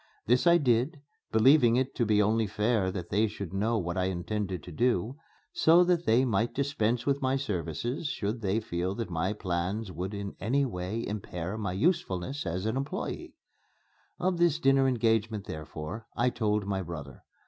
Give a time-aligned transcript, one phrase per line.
[0.25, 0.99] This I did,
[1.31, 5.17] believing it to be only fair that they should know what I intended to do,
[5.53, 10.15] so that they might dispense with my services should they feel that my plans would
[10.15, 13.33] in any way impair my usefulness as an employé.
[14.19, 17.21] Of this dinner engagement, therefore, I told my brother.